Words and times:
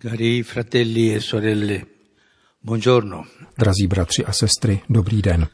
Cari 0.00 0.44
fratelli 0.44 1.12
e 1.12 1.20
sorelle, 1.20 1.86
buongiorno. 2.60 3.26
Drazí 3.56 3.86
bratři 3.86 4.24
a 4.24 4.32
sestry, 4.32 4.82
dobrý 4.88 5.22
den. 5.22 5.46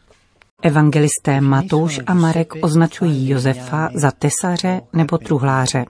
Evangelisté 0.62 1.40
Matouš 1.40 2.00
a 2.06 2.14
Marek 2.14 2.52
označují 2.62 3.28
Josefa 3.28 3.88
za 3.94 4.10
tesaře 4.10 4.80
nebo 4.92 5.18
truhláře. 5.18 5.84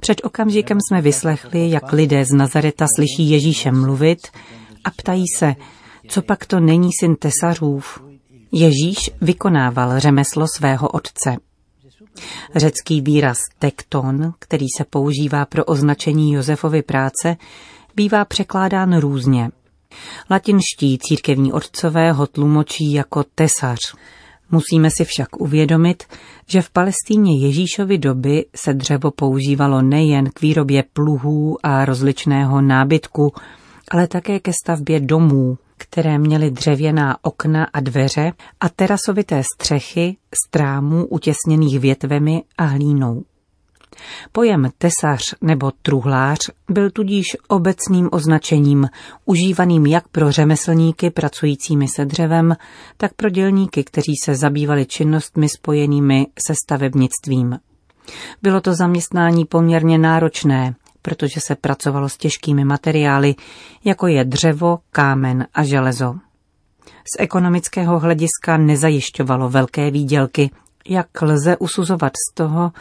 Před 0.00 0.24
okamžikem 0.24 0.78
jsme 0.80 1.00
vyslechli, 1.02 1.70
jak 1.70 1.92
lidé 1.92 2.24
z 2.24 2.32
Nazareta 2.32 2.86
slyší 2.96 3.30
Ježíše 3.30 3.72
mluvit 3.72 4.18
a 4.84 4.90
ptají 4.90 5.24
se, 5.38 5.54
co 6.08 6.22
pak 6.22 6.46
to 6.46 6.60
není 6.60 6.90
syn 7.00 7.16
tesařův. 7.16 8.02
Ježíš 8.52 9.10
vykonával 9.20 10.00
řemeslo 10.00 10.46
svého 10.56 10.88
otce. 10.88 11.36
Řecký 12.56 13.00
výraz 13.00 13.38
tekton, 13.58 14.32
který 14.38 14.66
se 14.78 14.84
používá 14.90 15.46
pro 15.46 15.64
označení 15.64 16.32
Josefovy 16.32 16.82
práce, 16.82 17.36
bývá 17.96 18.24
překládán 18.24 18.98
různě. 18.98 19.50
Latinští 20.30 20.98
církevní 20.98 21.52
otcové 21.52 22.12
ho 22.12 22.26
tlumočí 22.26 22.92
jako 22.92 23.24
tesař. 23.34 23.78
Musíme 24.50 24.90
si 24.90 25.04
však 25.04 25.40
uvědomit, 25.40 26.04
že 26.46 26.62
v 26.62 26.70
Palestíně 26.70 27.46
Ježíšovy 27.46 27.98
doby 27.98 28.44
se 28.56 28.74
dřevo 28.74 29.10
používalo 29.10 29.82
nejen 29.82 30.30
k 30.30 30.40
výrobě 30.40 30.84
pluhů 30.92 31.56
a 31.62 31.84
rozličného 31.84 32.60
nábytku, 32.60 33.32
ale 33.90 34.06
také 34.06 34.40
ke 34.40 34.52
stavbě 34.64 35.00
domů, 35.00 35.58
které 35.76 36.18
měly 36.18 36.50
dřevěná 36.50 37.16
okna 37.22 37.66
a 37.72 37.80
dveře 37.80 38.32
a 38.60 38.68
terasovité 38.68 39.42
střechy 39.54 40.16
strámů 40.46 41.06
utěsněných 41.06 41.80
větvemi 41.80 42.42
a 42.58 42.64
hlínou. 42.64 43.22
Pojem 44.32 44.70
tesař 44.78 45.34
nebo 45.40 45.70
truhlář 45.82 46.38
byl 46.70 46.90
tudíž 46.90 47.24
obecným 47.48 48.08
označením, 48.12 48.88
užívaným 49.24 49.86
jak 49.86 50.08
pro 50.08 50.32
řemeslníky 50.32 51.10
pracujícími 51.10 51.88
se 51.88 52.04
dřevem, 52.04 52.56
tak 52.96 53.14
pro 53.14 53.30
dělníky, 53.30 53.84
kteří 53.84 54.12
se 54.24 54.34
zabývali 54.34 54.86
činnostmi 54.86 55.48
spojenými 55.48 56.26
se 56.46 56.54
stavebnictvím. 56.64 57.58
Bylo 58.42 58.60
to 58.60 58.74
zaměstnání 58.74 59.44
poměrně 59.44 59.98
náročné, 59.98 60.74
protože 61.02 61.40
se 61.46 61.54
pracovalo 61.56 62.08
s 62.08 62.16
těžkými 62.16 62.64
materiály, 62.64 63.34
jako 63.84 64.06
je 64.06 64.24
dřevo, 64.24 64.78
kámen 64.90 65.46
a 65.54 65.64
železo. 65.64 66.14
Z 67.16 67.20
ekonomického 67.20 67.98
hlediska 67.98 68.56
nezajišťovalo 68.56 69.48
velké 69.48 69.90
výdělky, 69.90 70.50
jak 70.88 71.22
lze 71.22 71.56
usuzovat 71.56 72.12
z 72.30 72.34
toho, 72.34 72.72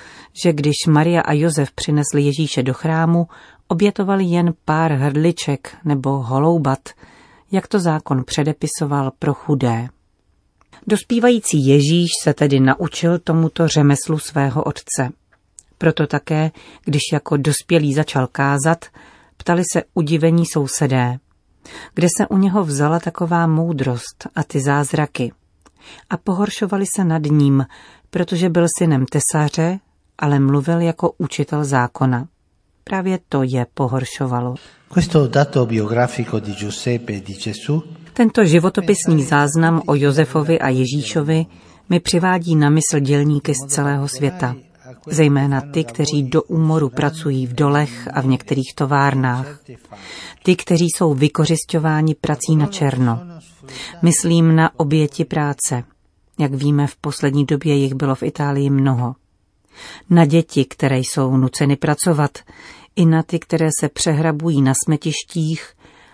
že 0.44 0.53
když 0.53 0.75
Maria 0.88 1.22
a 1.22 1.33
Josef 1.33 1.72
přinesli 1.72 2.22
Ježíše 2.22 2.64
do 2.64 2.73
chrámu, 2.73 3.27
obětovali 3.67 4.23
jen 4.23 4.53
pár 4.66 4.92
hrdliček 4.92 5.77
nebo 5.86 6.09
holoubat, 6.09 6.80
jak 7.52 7.67
to 7.67 7.80
zákon 7.80 8.23
předepisoval 8.23 9.11
pro 9.19 9.33
chudé. 9.33 9.88
Dospívající 10.88 11.67
Ježíš 11.67 12.09
se 12.23 12.33
tedy 12.33 12.59
naučil 12.59 13.19
tomuto 13.19 13.67
řemeslu 13.67 14.19
svého 14.19 14.64
otce. 14.64 15.09
Proto 15.81 16.07
také, 16.07 16.51
když 16.85 17.01
jako 17.13 17.37
dospělý 17.37 17.93
začal 17.93 18.27
kázat, 18.27 18.85
ptali 19.37 19.63
se 19.73 19.83
udivení 19.93 20.45
sousedé, 20.45 21.17
kde 21.93 22.07
se 22.17 22.27
u 22.27 22.37
něho 22.37 22.63
vzala 22.63 22.99
taková 22.99 23.47
moudrost 23.47 24.27
a 24.35 24.43
ty 24.43 24.61
zázraky. 24.61 25.31
A 26.09 26.17
pohoršovali 26.17 26.86
se 26.95 27.03
nad 27.03 27.21
ním, 27.21 27.65
protože 28.09 28.49
byl 28.49 28.65
synem 28.77 29.05
tesaře, 29.05 29.80
ale 30.17 30.39
mluvil 30.39 30.80
jako 30.81 31.14
učitel 31.17 31.65
zákona. 31.65 32.27
Právě 32.83 33.20
to 33.30 33.43
je 33.43 33.65
pohoršovalo. 33.73 34.55
Tento 38.14 38.45
životopisný 38.45 39.23
záznam 39.23 39.81
o 39.86 39.95
Josefovi 39.95 40.59
a 40.59 40.70
Ježíšovi 40.70 41.45
mi 41.89 41.99
přivádí 41.99 42.55
na 42.55 42.70
mysl 42.70 42.99
dělníky 42.99 43.53
z 43.53 43.73
celého 43.73 44.08
světa 44.08 44.55
zejména 45.07 45.61
ty, 45.61 45.83
kteří 45.83 46.23
do 46.23 46.43
úmoru 46.43 46.89
pracují 46.89 47.47
v 47.47 47.53
dolech 47.53 48.07
a 48.13 48.21
v 48.21 48.27
některých 48.27 48.73
továrnách. 48.75 49.59
Ty, 50.43 50.55
kteří 50.55 50.85
jsou 50.85 51.13
vykořišťováni 51.13 52.15
prací 52.15 52.55
na 52.55 52.67
černo. 52.67 53.19
Myslím 54.02 54.55
na 54.55 54.79
oběti 54.79 55.25
práce. 55.25 55.83
Jak 56.39 56.53
víme, 56.53 56.87
v 56.87 56.95
poslední 56.95 57.45
době 57.45 57.75
jich 57.75 57.93
bylo 57.93 58.15
v 58.15 58.23
Itálii 58.23 58.69
mnoho. 58.69 59.15
Na 60.09 60.25
děti, 60.25 60.65
které 60.65 60.99
jsou 60.99 61.37
nuceny 61.37 61.75
pracovat, 61.75 62.37
i 62.95 63.05
na 63.05 63.23
ty, 63.23 63.39
které 63.39 63.69
se 63.79 63.89
přehrabují 63.89 64.61
na 64.61 64.73
smetištích, 64.85 65.73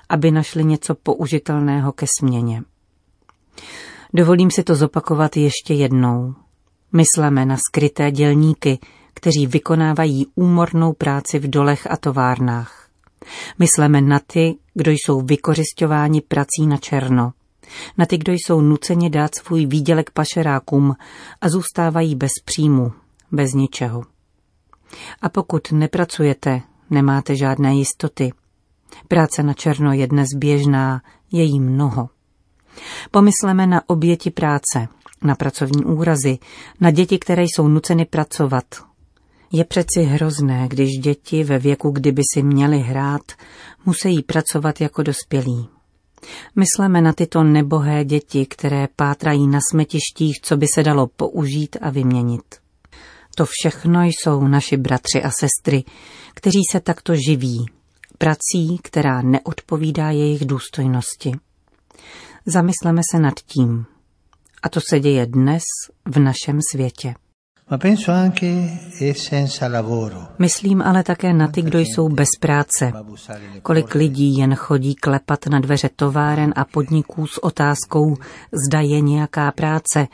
aby 0.10 0.32
našli 0.32 0.64
něco 0.64 0.96
použitelného 0.96 1.92
ke 1.92 2.06
směně. 2.20 2.64
Dovolím 4.14 4.52
si 4.52 4.64
to 4.64 4.76
zopakovat 4.76 5.38
ještě 5.38 5.74
jednou. 5.74 6.36
Mysleme 6.94 7.46
na 7.46 7.58
skryté 7.58 8.12
dělníky, 8.12 8.80
kteří 9.14 9.48
vykonávají 9.48 10.28
úmornou 10.36 10.94
práci 10.94 11.40
v 11.40 11.50
dolech 11.50 11.92
a 11.92 11.98
továrnách. 11.98 12.90
Myslíme 13.60 14.02
na 14.02 14.20
ty, 14.28 14.56
kdo 14.74 14.92
jsou 14.92 15.22
vykořišťováni 15.22 16.22
prací 16.22 16.68
na 16.68 16.78
černo. 16.78 17.34
Na 17.98 18.06
ty, 18.06 18.18
kdo 18.18 18.34
jsou 18.34 18.62
nuceně 18.62 19.10
dát 19.10 19.36
svůj 19.36 19.66
výdělek 19.66 20.12
pašerákům 20.12 20.96
a 21.42 21.50
zůstávají 21.50 22.16
bez 22.16 22.32
příjmu, 22.46 22.92
bez 23.32 23.54
ničeho. 23.54 24.04
A 25.22 25.30
pokud 25.30 25.72
nepracujete, 25.72 26.62
nemáte 26.90 27.36
žádné 27.36 27.76
jistoty. 27.76 28.34
Práce 29.08 29.44
na 29.44 29.54
černo 29.54 29.94
je 29.94 30.08
dnes 30.08 30.28
běžná, 30.36 31.02
je 31.32 31.44
jí 31.44 31.60
mnoho. 31.60 32.10
Pomysleme 33.12 33.68
na 33.68 33.82
oběti 33.88 34.32
práce, 34.32 34.88
na 35.22 35.36
pracovní 35.36 35.86
úrazy, 35.86 36.38
na 36.80 36.92
děti, 36.92 37.20
které 37.20 37.44
jsou 37.44 37.68
nuceny 37.68 38.06
pracovat. 38.06 38.66
Je 39.52 39.66
přeci 39.66 40.04
hrozné, 40.04 40.68
když 40.68 40.90
děti 40.90 41.44
ve 41.44 41.60
věku, 41.60 41.92
kdyby 41.92 42.22
si 42.34 42.44
měli 42.44 42.80
hrát, 42.80 43.22
musí 43.86 44.24
pracovat 44.24 44.82
jako 44.82 45.04
dospělí. 45.04 45.68
Myslíme 46.56 47.02
na 47.02 47.14
tyto 47.14 47.44
nebohé 47.44 48.06
děti, 48.06 48.46
které 48.46 48.88
pátrají 48.96 49.48
na 49.48 49.60
smetištích, 49.72 50.42
co 50.42 50.58
by 50.58 50.66
se 50.76 50.84
dalo 50.84 51.08
použít 51.08 51.78
a 51.82 51.90
vyměnit. 51.90 52.56
To 53.36 53.46
všechno 53.50 54.04
jsou 54.04 54.48
naši 54.48 54.78
bratři 54.78 55.24
a 55.24 55.32
sestry, 55.32 55.84
kteří 56.34 56.62
se 56.72 56.80
takto 56.80 57.14
živí, 57.16 57.66
prací, 58.18 58.78
která 58.84 59.22
neodpovídá 59.22 60.12
jejich 60.12 60.46
důstojnosti. 60.46 61.32
Zamysleme 62.46 63.02
se 63.12 63.20
nad 63.20 63.34
tím, 63.40 63.86
a 64.64 64.70
to 64.70 64.80
se 64.90 65.00
děje 65.00 65.26
dnes 65.26 65.64
v 66.06 66.20
našem 66.20 66.60
světě. 66.72 67.16
Myslím 70.40 70.82
ale 70.82 71.04
také 71.04 71.34
na 71.34 71.48
ty, 71.48 71.62
kdo 71.62 71.80
jsou 71.80 72.10
bez 72.10 72.28
práce. 72.40 72.92
Kolik 73.62 73.96
lidí 73.96 74.38
jen 74.38 74.56
chodí 74.56 74.96
klepat 74.96 75.48
na 75.48 75.60
dveře 75.60 75.90
továren 75.96 76.54
a 76.56 76.66
podniků 76.66 77.28
s 77.28 77.44
otázkou, 77.44 78.16
zda 78.68 78.80
je 78.80 79.02
nějaká 79.02 79.52
práce 79.52 80.08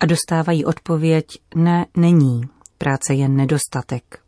a 0.00 0.06
dostávají 0.06 0.64
odpověď, 0.64 1.24
ne, 1.54 1.86
není, 1.96 2.40
práce 2.78 3.14
je 3.14 3.28
nedostatek. 3.28 4.18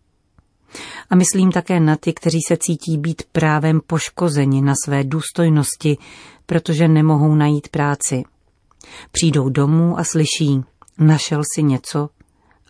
A 1.11 1.17
myslím 1.17 1.53
také 1.53 1.81
na 1.81 1.97
ty, 1.97 2.13
kteří 2.13 2.39
se 2.49 2.57
cítí 2.57 2.99
být 2.99 3.23
právem 3.33 3.81
poškozeni 3.87 4.63
na 4.63 4.75
své 4.85 5.05
důstojnosti, 5.05 5.99
protože 6.47 6.89
nemohou 6.89 7.35
najít 7.35 7.69
práci. 7.69 8.25
Přijdou 9.13 9.49
domů 9.49 9.99
a 9.99 10.05
slyší, 10.05 10.65
našel 10.99 11.43
si 11.55 11.63
něco 11.63 12.09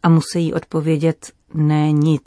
a 0.02 0.08
musí 0.08 0.54
odpovědět, 0.54 1.32
ne 1.54 1.92
nic. 1.92 2.26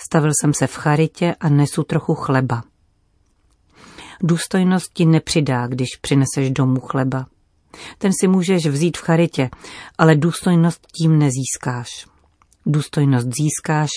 Stavil 0.00 0.30
jsem 0.40 0.54
se 0.54 0.66
v 0.66 0.76
charitě 0.76 1.34
a 1.40 1.48
nesu 1.48 1.82
trochu 1.82 2.14
chleba. 2.14 2.62
Důstojnost 4.22 4.92
ti 4.94 5.06
nepřidá, 5.06 5.66
když 5.66 5.88
přineseš 6.00 6.50
domů 6.50 6.80
chleba. 6.80 7.26
Ten 7.98 8.12
si 8.20 8.28
můžeš 8.28 8.66
vzít 8.66 8.96
v 8.96 9.00
charitě, 9.00 9.50
ale 9.98 10.14
důstojnost 10.16 10.86
tím 10.86 11.18
nezískáš. 11.18 11.88
Důstojnost 12.66 13.26
získáš, 13.26 13.88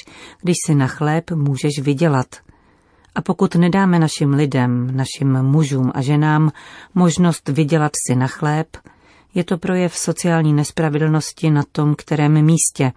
když 0.42 0.56
si 0.66 0.76
na 0.76 0.88
chléb 0.88 1.32
můžeš 1.32 1.80
vydělat. 1.82 2.36
A 3.16 3.22
pokud 3.22 3.56
nedáme 3.56 4.00
našim 4.00 4.34
lidem, 4.34 4.98
našim 4.98 5.44
mužům 5.44 5.92
a 5.96 6.02
ženám 6.02 6.52
možnost 6.96 7.50
vydělat 7.50 7.92
si 8.08 8.16
na 8.16 8.28
chléb, 8.28 8.68
je 9.34 9.44
to 9.44 9.58
projev 9.58 9.96
sociální 9.96 10.54
nespravedlnosti 10.54 11.50
na 11.50 11.64
tom 11.72 11.96
kterém 11.96 12.46
místě, 12.46 12.92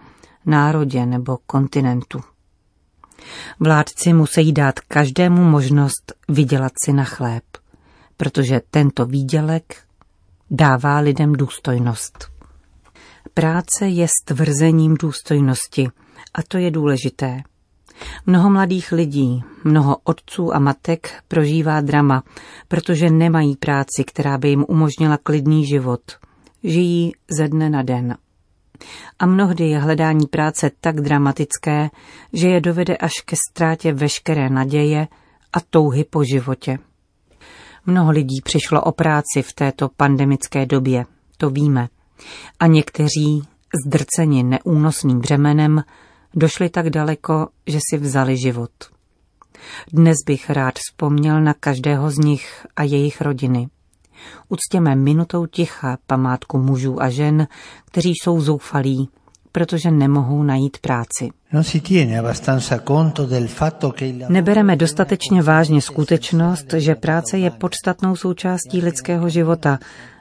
národě 0.47 1.07
nebo 1.07 1.39
kontinentu. 1.47 2.21
Vládci 3.61 4.13
musí 4.13 4.53
dát 4.53 4.81
každému 4.81 5.45
možnost 5.45 6.13
vydělat 6.29 6.73
si 6.85 6.93
na 6.93 7.05
chléb, 7.05 7.45
protože 8.17 8.61
tento 8.71 9.07
výdělek 9.07 9.83
dává 10.51 10.99
lidem 10.99 11.33
důstojnost. 11.33 12.31
Práce 13.35 13.87
je 13.87 14.07
stvrzením 14.23 14.95
důstojnosti 14.95 15.89
a 16.35 16.43
to 16.49 16.59
je 16.59 16.71
důležité. 16.71 17.43
Mnoho 18.27 18.51
mladých 18.51 18.93
lidí, 18.93 19.45
mnoho 19.65 19.97
otců 20.05 20.55
a 20.55 20.59
matek 20.59 21.23
prožívá 21.29 21.81
drama, 21.81 22.23
protože 22.69 23.11
nemají 23.11 23.57
práci, 23.57 24.05
která 24.07 24.39
by 24.39 24.49
jim 24.49 24.65
umožnila 24.69 25.17
klidný 25.17 25.67
život. 25.67 26.01
Žijí 26.65 27.13
ze 27.39 27.49
dne 27.49 27.71
na 27.71 27.83
den. 27.83 28.17
A 29.19 29.27
mnohdy 29.27 29.69
je 29.69 29.79
hledání 29.79 30.27
práce 30.27 30.71
tak 30.81 31.01
dramatické, 31.01 31.91
že 32.33 32.49
je 32.49 32.61
dovede 32.61 32.97
až 32.97 33.13
ke 33.25 33.37
ztrátě 33.51 33.93
veškeré 33.93 34.51
naděje 34.51 35.09
a 35.53 35.61
touhy 35.71 36.05
po 36.05 36.25
životě. 36.25 36.79
Mnoho 37.87 38.11
lidí 38.11 38.41
přišlo 38.45 38.83
o 38.83 38.93
práci 38.93 39.43
v 39.43 39.53
této 39.53 39.89
pandemické 39.97 40.67
době, 40.67 41.05
to 41.37 41.51
víme. 41.51 41.89
A 42.61 42.67
někteří, 42.67 43.43
zdrceni 43.87 44.43
neúnosným 44.43 45.21
břemenem, 45.21 45.83
došli 46.37 46.69
tak 46.69 46.91
daleko, 46.91 47.49
že 47.67 47.79
si 47.91 47.99
vzali 47.99 48.37
život. 48.37 48.71
Dnes 49.93 50.17
bych 50.27 50.51
rád 50.51 50.75
vzpomněl 50.79 51.41
na 51.41 51.55
každého 51.55 52.11
z 52.11 52.19
nich 52.19 52.67
a 52.77 52.83
jejich 52.83 53.21
rodiny. 53.21 53.69
Uctěme 54.49 54.95
minutou 54.97 55.47
ticha 55.47 55.99
památku 56.07 56.59
mužů 56.59 57.03
a 57.03 57.11
žen, 57.11 57.47
kteří 57.85 58.13
jsou 58.23 58.41
zoufalí, 58.41 59.09
protože 59.53 59.91
nemohou 59.91 60.43
najít 60.43 60.79
práci. 60.79 61.31
Nebereme 64.29 64.77
dostatečně 64.77 65.43
vážně 65.43 65.81
skutečnost, 65.81 66.75
že 66.77 66.95
práce 66.95 67.39
je 67.39 67.51
podstatnou 67.51 68.17
součástí 68.17 68.81
lidského 68.81 69.29
života, 69.29 69.79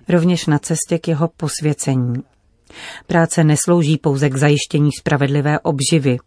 rovněž 0.09 0.45
na 0.45 0.59
cestě 0.59 0.99
k 0.99 1.07
jeho 1.07 1.27
posvěcení. 1.37 2.23
Práce 3.07 3.43
neslouží 3.43 3.97
pouze 3.97 4.29
k 4.29 4.35
zajištění 4.35 4.89
spravedlivé 4.99 5.59
obživy. 5.59 6.17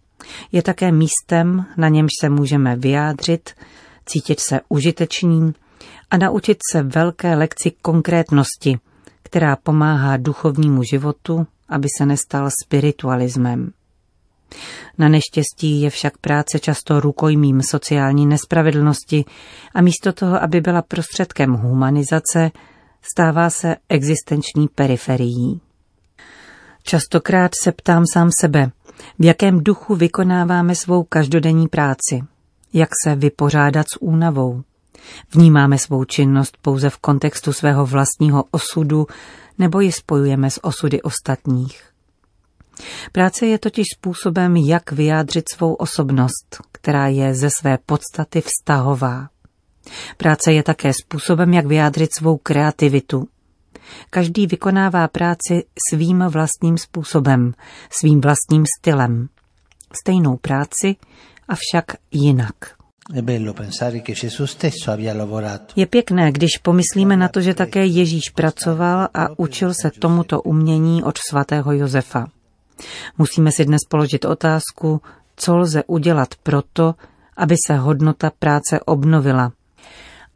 Je 0.53 0.63
také 0.63 0.93
místem, 0.93 1.65
na 1.77 1.89
němž 1.89 2.11
se 2.21 2.29
můžeme 2.29 2.77
vyjádřit, 2.77 3.51
cítit 4.07 4.41
se 4.41 4.61
užiteční 4.69 5.53
a 6.11 6.17
naučit 6.17 6.59
se 6.73 6.83
velké 6.83 7.35
lekci 7.35 7.71
konkrétnosti, 7.83 8.79
která 9.23 9.57
pomáhá 9.57 10.17
duchovnímu 10.17 10.83
životu, 10.83 11.47
aby 11.69 11.89
se 11.99 12.07
nestal 12.07 12.51
spiritualismem. 12.65 13.73
Na 14.99 15.09
neštěstí 15.09 15.81
je 15.81 15.91
však 15.91 16.19
práce 16.19 16.59
často 16.59 17.01
rukojmím 17.01 17.63
sociální 17.63 18.27
nespravedlnosti 18.27 19.25
a 19.75 19.83
místo 19.83 20.13
toho, 20.13 20.43
aby 20.43 20.61
byla 20.61 20.83
prostředkem 20.83 21.53
humanizace, 21.53 22.51
stává 23.03 23.51
se 23.51 23.77
existenční 23.89 24.69
periferií. 24.69 25.61
Častokrát 26.89 27.51
se 27.63 27.73
ptám 27.73 28.05
sám 28.13 28.31
sebe, 28.41 28.71
v 29.19 29.25
jakém 29.25 29.65
duchu 29.65 29.95
vykonáváme 29.95 30.75
svou 30.75 31.05
každodenní 31.05 31.69
práci, 31.69 32.21
jak 32.73 32.89
se 33.05 33.15
vypořádat 33.15 33.87
s 33.95 34.03
únavou. 34.03 34.63
Vnímáme 35.35 35.79
svou 35.79 36.05
činnost 36.05 36.57
pouze 36.63 36.91
v 36.91 36.99
kontextu 36.99 37.53
svého 37.53 37.87
vlastního 37.87 38.45
osudu 38.51 39.07
nebo 39.59 39.81
ji 39.81 39.93
spojujeme 39.93 40.51
s 40.51 40.65
osudy 40.65 41.03
ostatních. 41.03 41.83
Práce 43.13 43.47
je 43.47 43.59
totiž 43.59 43.87
způsobem, 43.97 44.57
jak 44.57 44.93
vyjádřit 44.93 45.45
svou 45.55 45.75
osobnost, 45.75 46.61
která 46.73 47.09
je 47.09 47.35
ze 47.35 47.51
své 47.51 47.79
podstaty 47.87 48.41
vztahová. 48.41 49.29
Práce 50.17 50.53
je 50.53 50.63
také 50.63 50.93
způsobem, 51.05 51.55
jak 51.55 51.67
vyjádřit 51.67 52.11
svou 52.19 52.37
kreativitu, 52.37 53.29
Každý 54.11 54.47
vykonává 54.47 55.09
práci 55.09 55.65
svým 55.91 56.25
vlastním 56.29 56.79
způsobem, 56.79 57.53
svým 57.91 58.21
vlastním 58.21 58.65
stylem. 58.79 59.29
Stejnou 60.03 60.37
práci, 60.37 60.97
avšak 61.49 61.85
jinak. 62.11 62.55
Je 65.77 65.87
pěkné, 65.87 66.33
když 66.33 66.59
pomyslíme 66.63 67.17
na 67.17 67.29
to, 67.29 67.41
že 67.41 67.55
také 67.55 67.87
Ježíš 67.87 68.31
pracoval 68.35 69.09
a 69.15 69.39
učil 69.39 69.75
se 69.83 69.91
tomuto 69.91 70.43
umění 70.43 71.03
od 71.03 71.19
svatého 71.31 71.73
Josefa. 71.73 72.27
Musíme 73.19 73.53
si 73.53 73.65
dnes 73.65 73.81
položit 73.89 74.25
otázku, 74.25 75.01
co 75.37 75.57
lze 75.57 75.85
udělat 75.87 76.29
proto, 76.43 76.95
aby 77.37 77.55
se 77.67 77.77
hodnota 77.77 78.31
práce 78.39 78.81
obnovila, 78.81 79.53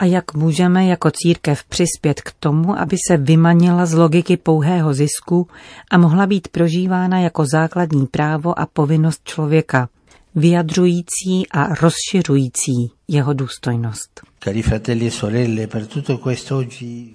a 0.00 0.04
jak 0.04 0.34
můžeme 0.34 0.86
jako 0.86 1.10
církev 1.10 1.64
přispět 1.64 2.20
k 2.20 2.32
tomu, 2.40 2.78
aby 2.78 2.96
se 3.08 3.16
vymanila 3.16 3.86
z 3.86 3.94
logiky 3.94 4.36
pouhého 4.36 4.94
zisku 4.94 5.48
a 5.90 5.98
mohla 5.98 6.26
být 6.26 6.48
prožívána 6.48 7.18
jako 7.18 7.44
základní 7.52 8.06
právo 8.06 8.58
a 8.58 8.66
povinnost 8.66 9.20
člověka, 9.24 9.88
vyjadřující 10.34 11.48
a 11.50 11.74
rozšiřující 11.74 12.90
jeho 13.08 13.32
důstojnost. 13.32 14.20
E 14.46 14.62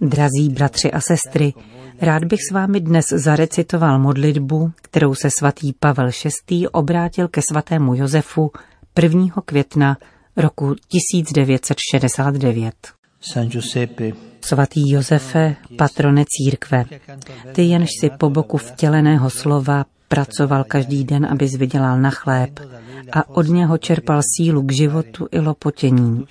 Drazí 0.01 0.49
bratři 0.49 0.91
a 0.91 1.01
sestry, 1.01 1.53
rád 2.01 2.23
bych 2.23 2.39
s 2.49 2.53
vámi 2.53 2.79
dnes 2.79 3.05
zarecitoval 3.09 3.99
modlitbu, 3.99 4.71
kterou 4.81 5.15
se 5.15 5.29
svatý 5.29 5.73
Pavel 5.73 6.09
VI. 6.49 6.67
obrátil 6.67 7.27
ke 7.27 7.41
svatému 7.41 7.95
Josefu 7.95 8.51
1. 9.01 9.27
května 9.45 9.97
roku 10.37 10.75
1969. 10.75 12.73
San 13.21 13.47
Giuseppe, 13.47 14.11
Svatý 14.41 14.89
Josefe, 14.89 15.55
patrone 15.77 16.23
církve, 16.27 16.85
ty 17.51 17.61
jenž 17.61 17.89
si 17.99 18.09
po 18.09 18.29
boku 18.29 18.57
vtěleného 18.57 19.29
slova 19.29 19.85
pracoval 20.07 20.63
každý 20.63 21.03
den, 21.03 21.25
aby 21.25 21.45
vydělal 21.45 22.01
na 22.01 22.09
chléb 22.09 22.59
a 23.11 23.29
od 23.29 23.47
něho 23.47 23.77
čerpal 23.77 24.21
sílu 24.35 24.61
k 24.61 24.71
životu 24.71 25.27
i 25.31 25.39
lopotění. 25.39 26.25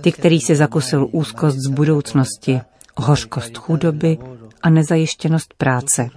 Ty, 0.00 0.12
který 0.12 0.40
si 0.40 0.56
zakusil 0.56 1.08
úzkost 1.12 1.56
z 1.56 1.70
budoucnosti, 1.70 2.60
hořkost 2.96 3.56
chudoby 3.56 4.18
a 4.62 4.70
nezajištěnost 4.70 5.54
práce. 5.54 6.08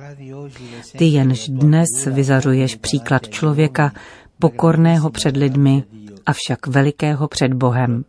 Ty 0.98 1.06
jenž 1.06 1.50
dnes 1.50 2.06
vyzařuješ 2.06 2.75
příklad 2.75 3.30
člověka, 3.30 3.92
pokorného 4.39 5.10
před 5.10 5.38
lidmi, 5.38 5.83
avšak 6.27 6.68
velikého 6.68 7.27
před 7.27 7.53
Bohem. 7.53 8.03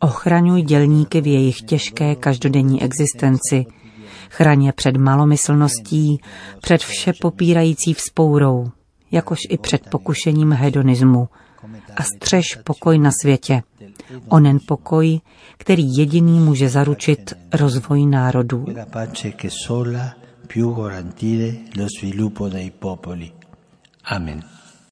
Ochraňuj 0.00 0.62
dělníky 0.62 1.20
v 1.20 1.26
jejich 1.26 1.56
těžké 1.56 2.14
každodenní 2.14 2.82
existenci. 2.82 3.66
Chraň 4.30 4.72
před 4.76 4.96
malomyslností, 4.96 6.20
před 6.60 6.80
vše 6.80 7.12
popírající 7.20 7.94
vzpourou, 7.94 8.70
jakož 9.10 9.38
i 9.48 9.58
před 9.58 9.90
pokušením 9.90 10.52
hedonismu. 10.52 11.28
A 11.96 12.02
střež 12.02 12.58
pokoj 12.64 12.98
na 12.98 13.10
světě. 13.22 13.62
Onen 14.28 14.58
pokoj, 14.66 15.20
který 15.56 15.96
jediný 15.96 16.40
může 16.40 16.68
zaručit 16.68 17.32
rozvoj 17.52 18.06
národů. 18.06 18.66
Amen. 24.04 24.59